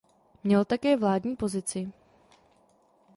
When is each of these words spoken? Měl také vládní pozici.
Měl 0.43 0.65
také 0.65 0.97
vládní 0.97 1.35
pozici. 1.35 1.91